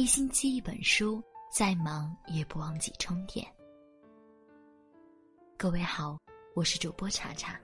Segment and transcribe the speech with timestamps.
[0.00, 3.46] 一星期一本书，再忙也不忘记充电。
[5.58, 6.16] 各位好，
[6.54, 7.60] 我是主播查查。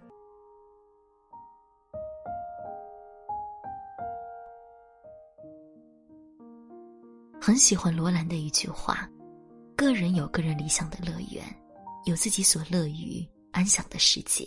[7.40, 9.08] 很喜欢罗兰的一句话
[9.74, 11.42] ：“个人有个人理想的乐园，
[12.04, 14.46] 有自己所乐于安享的世界。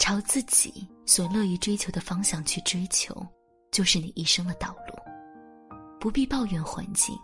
[0.00, 3.24] 朝自己所乐于追求的方向去追求，
[3.70, 4.95] 就是你一生的道路。
[6.06, 7.18] 不必抱怨环境，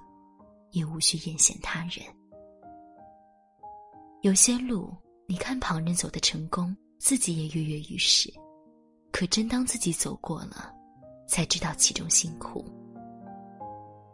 [0.72, 2.04] 也无需艳羡他人。”
[4.22, 4.92] 有些路，
[5.28, 8.28] 你看旁人走的成功，自己也跃跃欲试，
[9.12, 10.74] 可真当自己走过了，
[11.28, 12.64] 才知道其中辛苦。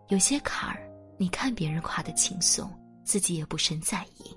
[0.09, 2.71] 有些坎儿，你看别人跨得轻松，
[3.05, 4.37] 自己也不甚在意，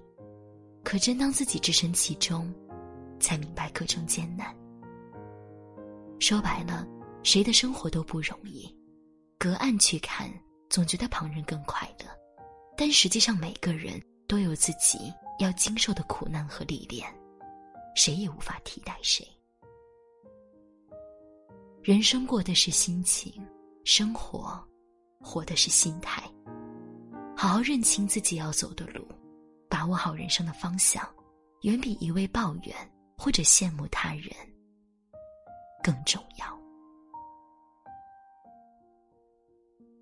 [0.82, 2.50] 可真当自己置身其中，
[3.20, 4.48] 才明白各种艰难。
[6.22, 6.88] 说白了，
[7.22, 8.74] 谁的生活都不容易，
[9.42, 10.32] 隔岸去看，
[10.70, 12.06] 总觉得旁人更快乐，
[12.78, 15.12] 但实际上每个人都有自己。
[15.40, 17.12] 要经受的苦难和历练，
[17.96, 19.28] 谁也无法替代谁。
[21.82, 23.34] 人生过的是心情，
[23.84, 24.64] 生活
[25.20, 26.22] 活的是心态。
[27.36, 29.08] 好好认清自己要走的路，
[29.68, 31.04] 把握好人生的方向，
[31.62, 32.76] 远比一味抱怨
[33.18, 34.30] 或者羡慕他人
[35.82, 36.61] 更重要。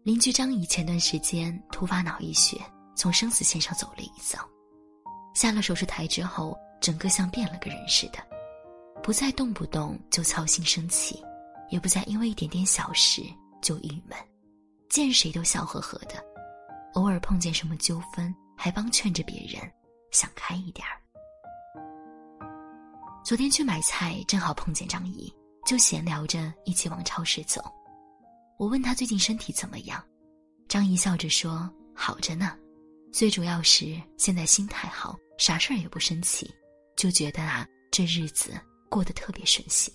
[0.04, 2.60] 邻居张姨前段时间突发脑溢血，
[2.96, 4.40] 从生死线上走了一遭。
[5.34, 8.20] 下了手术台之后，整个像变了个人似的，
[9.04, 11.22] 不再动不动就操心生气，
[11.70, 13.22] 也不再因为一点点小事
[13.62, 14.18] 就郁闷，
[14.90, 16.24] 见谁都笑呵呵的，
[16.94, 19.62] 偶尔碰见什么纠纷还帮劝着别人，
[20.12, 20.96] 想开一点儿。
[23.24, 25.32] 昨天去买菜，正好碰见张姨，
[25.66, 27.62] 就闲聊着一起往超市走。
[28.60, 30.04] 我问她最近身体怎么样，
[30.68, 32.58] 张姨笑着说：“好着呢，
[33.10, 36.54] 最主要是现在心态好。”啥事儿也不生气，
[36.98, 38.52] 就觉得啊，这日子
[38.90, 39.94] 过得特别顺心。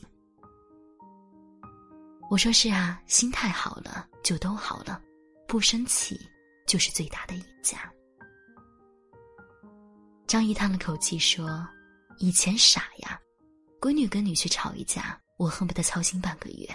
[2.30, 4.98] 我说是啊，心态好了就都好了，
[5.46, 6.18] 不生气
[6.66, 7.92] 就是最大的赢家。
[10.26, 11.68] 张姨叹了口气说
[12.16, 13.20] ：“以前傻呀，
[13.78, 16.66] 闺女跟女婿吵一架，我恨不得操心半个月。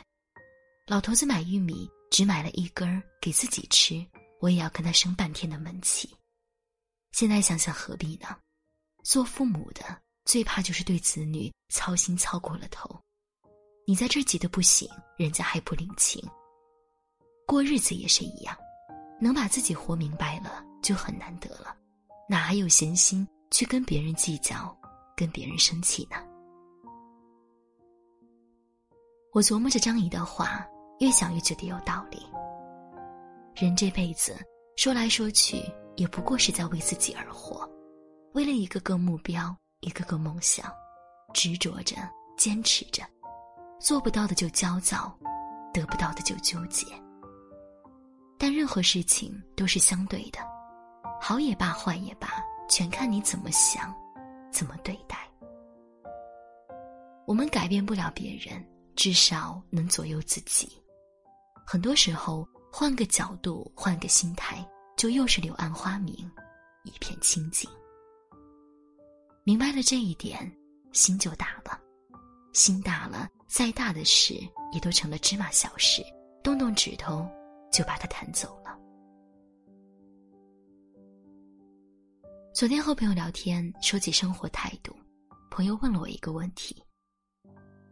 [0.90, 4.04] 老头子买玉米只买了一根儿给自己吃，
[4.40, 6.10] 我也要跟他生半天的闷气。
[7.12, 8.36] 现在想想何必呢？”
[9.06, 9.84] 做父母的
[10.26, 13.00] 最怕就是对子女操心操过了头，
[13.86, 16.28] 你在这急得不行，人家还不领情。
[17.46, 18.58] 过日子也是一样，
[19.22, 21.78] 能把自己活明白了就很难得了，
[22.28, 24.76] 哪还有闲心去跟别人计较，
[25.16, 26.18] 跟别人生气呢？
[29.32, 30.68] 我琢磨着张姨的话，
[31.00, 32.26] 越想越觉得有道理。
[33.56, 34.38] 人这辈子
[34.78, 35.62] 说来说去，
[35.96, 37.70] 也不过是在为自己而活。
[38.34, 40.72] 为了一个个目标，一个个梦想，
[41.34, 41.96] 执着着，
[42.38, 43.04] 坚持着，
[43.80, 45.18] 做不到的就焦躁，
[45.74, 46.86] 得不到的就纠结。
[48.38, 50.40] 但任何事情都是相对的，
[51.20, 52.30] 好也罢，坏也罢，
[52.70, 53.94] 全看你怎么想，
[54.52, 55.18] 怎么对待。
[57.26, 58.66] 我们改变不了别人，
[58.96, 60.79] 至少能左右自己。
[61.72, 66.16] 很多时候，换个角度，换个心态，就又是柳暗花明，
[66.84, 67.70] 一片清静。
[69.44, 70.52] 明白了这一点，
[70.94, 71.80] 心就大了。
[72.54, 74.34] 心大了，再大的事
[74.74, 76.04] 也都成了芝麻小事，
[76.42, 77.24] 动动指头
[77.72, 78.76] 就把它弹走了。
[82.52, 84.92] 昨天和朋友聊天，说起生活态度，
[85.52, 86.84] 朋友问了我一个问题，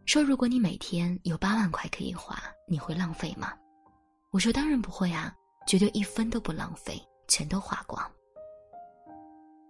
[0.04, 3.56] 说：“如果你每天有八万块可以花，你会浪费吗？”
[4.30, 5.34] 我说：“当然不会啊，
[5.66, 7.98] 绝对一分都不浪费，全都花光。”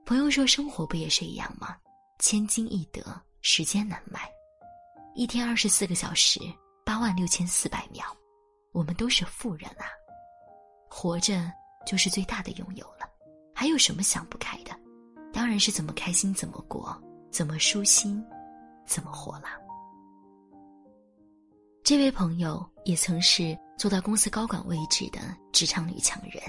[0.05, 1.77] 朋友说：“生活不也是一样吗？
[2.19, 3.01] 千金易得，
[3.41, 4.29] 时间难买。
[5.15, 6.41] 一天二十四个小时，
[6.85, 8.05] 八万六千四百秒，
[8.73, 9.87] 我们都是富人啊！
[10.89, 11.53] 活着
[11.87, 13.09] 就是最大的拥有了，
[13.55, 14.73] 还有什么想不开的？
[15.33, 17.01] 当然是怎么开心怎么过，
[17.31, 18.25] 怎么舒心，
[18.87, 19.57] 怎么活啦。”
[21.85, 25.21] 这位朋友也曾是做到公司高管位置的
[25.53, 26.43] 职场女强人，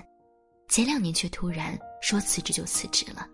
[0.67, 3.27] 前两年却突然说辞职就辞职了。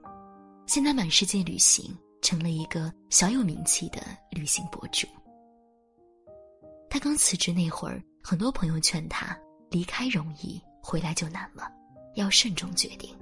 [0.67, 4.01] 现在满世界旅行，成了一个小有名气的
[4.31, 5.07] 旅行博主。
[6.89, 9.37] 他刚辞职那会儿，很多朋友劝他
[9.71, 11.71] 离开容易，回来就难了，
[12.15, 13.17] 要慎重决定。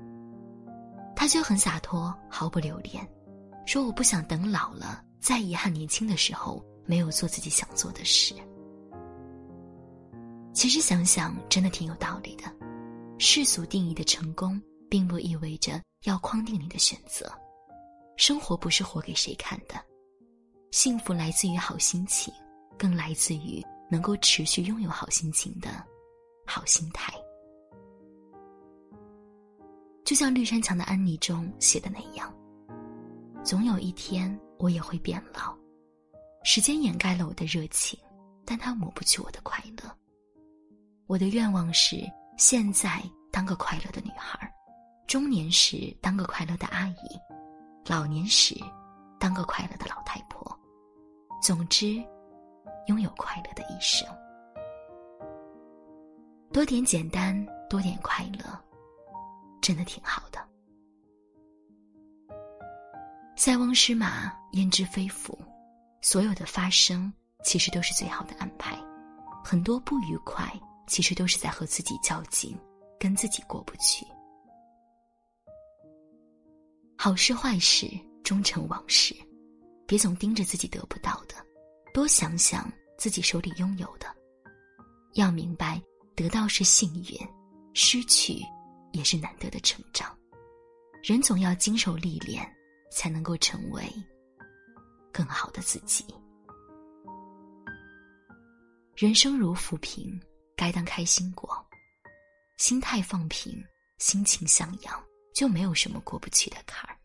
[1.15, 3.07] 他却很洒脱，毫不留恋，
[3.67, 8.33] 说：“我不想等老了再遗憾年轻的时候没有做自己想做的事。”
[10.53, 12.43] 其实想想，真的挺有道理的。
[13.17, 17.31] 世俗定义的成功，并不意味着要框定你的选择。
[18.17, 19.75] 生活不是活给谁看的，
[20.71, 22.31] 幸福来自于好心情，
[22.77, 25.69] 更来自于能够持续拥有好心情的
[26.45, 27.11] 好心态。
[30.05, 32.31] 就像绿山墙的安妮中写的那样，
[33.43, 35.57] 总有一天我也会变老，
[36.43, 37.99] 时间掩盖了我的热情，
[38.45, 39.97] 但它抹不去我的快乐。
[41.07, 43.01] 我的愿望是现在
[43.31, 44.51] 当个快乐的女孩，
[45.05, 47.19] 中年时当个快乐的阿姨，
[47.85, 48.55] 老年时
[49.19, 50.57] 当个快乐的老太婆。
[51.41, 52.01] 总之，
[52.87, 54.07] 拥有快乐的一生。
[56.53, 58.59] 多点简单，多点快乐。
[59.61, 60.39] 真的挺好的。
[63.35, 65.37] 塞翁失马，焉知非福？
[66.01, 67.11] 所有的发生，
[67.43, 68.77] 其实都是最好的安排。
[69.43, 70.45] 很多不愉快，
[70.87, 72.57] 其实都是在和自己较劲，
[72.99, 74.05] 跟自己过不去。
[76.97, 77.89] 好事坏事，
[78.23, 79.15] 终成往事。
[79.85, 81.35] 别总盯着自己得不到的，
[81.93, 84.07] 多想想自己手里拥有的。
[85.13, 85.81] 要明白，
[86.15, 87.19] 得到是幸运，
[87.73, 88.41] 失去。
[88.93, 90.15] 也是难得的成长，
[91.01, 92.47] 人总要经受历练，
[92.91, 93.83] 才能够成为
[95.11, 96.05] 更好的自己。
[98.95, 100.21] 人生如浮萍，
[100.55, 101.63] 该当开心过。
[102.57, 103.63] 心态放平，
[103.97, 105.03] 心情向阳，
[105.33, 106.97] 就没有什么过不去的坎儿。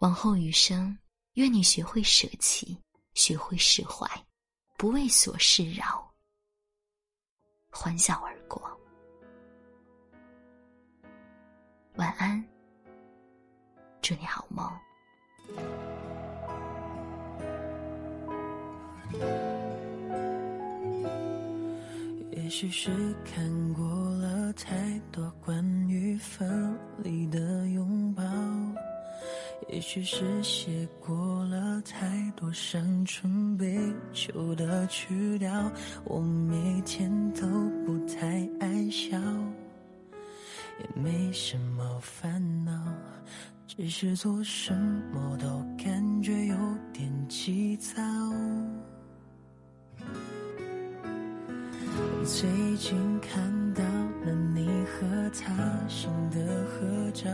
[0.00, 0.96] 往后余生，
[1.34, 2.76] 愿你学会舍弃，
[3.14, 4.06] 学会释怀，
[4.76, 6.12] 不为琐事扰，
[7.70, 8.60] 欢笑而过。
[11.94, 12.44] 晚安，
[14.02, 14.70] 祝你好梦。
[22.44, 22.90] 也许是
[23.24, 23.82] 看过
[24.16, 28.22] 了太多关于分离的拥抱，
[29.70, 33.80] 也许是写过了太多伤春悲
[34.12, 35.72] 秋的曲调，
[36.04, 37.48] 我每天都
[37.86, 39.18] 不太爱笑。
[40.80, 42.72] 也没什么烦恼，
[43.66, 44.76] 只是做什
[45.10, 45.48] 么都
[45.82, 46.56] 感觉有
[46.92, 48.02] 点急躁。
[52.24, 52.48] 最
[52.78, 55.06] 近看到了你和
[55.38, 55.52] 他
[55.88, 57.30] 新的合照，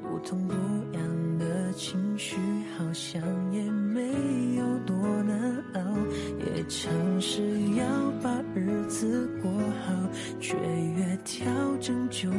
[0.00, 0.54] 不痛不
[0.96, 2.34] 痒的情绪
[2.78, 3.20] 好像
[3.52, 4.00] 也没
[4.56, 5.38] 有多难
[5.74, 5.80] 熬，
[6.38, 6.90] 也尝
[7.20, 7.42] 试
[7.76, 7.84] 要
[8.22, 9.52] 把日子过
[9.84, 9.92] 好，
[10.40, 11.44] 却越调
[11.78, 12.30] 整就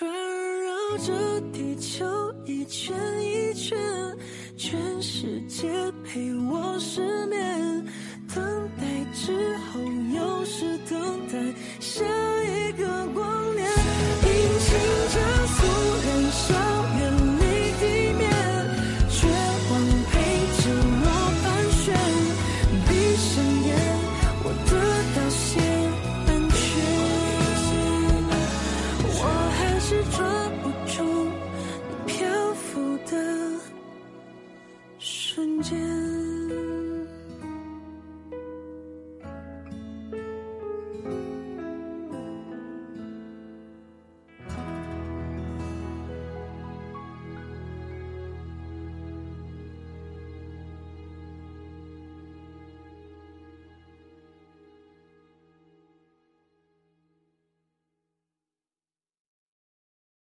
[0.00, 1.12] 环绕着
[1.52, 2.06] 地球
[2.46, 3.78] 一圈一圈，
[4.56, 5.68] 全世界
[6.02, 7.84] 陪我失眠，
[8.34, 8.42] 等
[8.78, 9.78] 待之后
[10.14, 12.02] 又是等待下